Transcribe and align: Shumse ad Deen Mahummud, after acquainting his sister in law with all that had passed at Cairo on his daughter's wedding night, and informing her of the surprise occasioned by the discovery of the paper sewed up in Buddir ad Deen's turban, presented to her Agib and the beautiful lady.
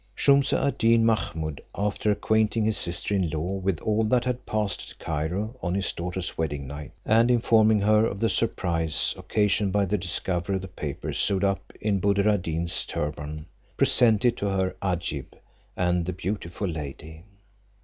Shumse 0.15 0.53
ad 0.57 0.79
Deen 0.79 1.05
Mahummud, 1.05 1.61
after 1.75 2.09
acquainting 2.09 2.65
his 2.65 2.75
sister 2.75 3.13
in 3.13 3.29
law 3.29 3.57
with 3.57 3.79
all 3.81 4.03
that 4.05 4.25
had 4.25 4.47
passed 4.47 4.89
at 4.89 4.97
Cairo 4.97 5.55
on 5.61 5.75
his 5.75 5.91
daughter's 5.93 6.35
wedding 6.35 6.65
night, 6.65 6.91
and 7.05 7.29
informing 7.29 7.81
her 7.81 8.07
of 8.07 8.19
the 8.19 8.27
surprise 8.27 9.13
occasioned 9.15 9.71
by 9.71 9.85
the 9.85 9.99
discovery 9.99 10.55
of 10.55 10.63
the 10.63 10.67
paper 10.67 11.13
sewed 11.13 11.43
up 11.43 11.71
in 11.79 11.99
Buddir 12.01 12.25
ad 12.27 12.41
Deen's 12.41 12.83
turban, 12.83 13.45
presented 13.77 14.35
to 14.37 14.47
her 14.49 14.75
Agib 14.81 15.33
and 15.77 16.07
the 16.07 16.13
beautiful 16.13 16.67
lady. 16.67 17.23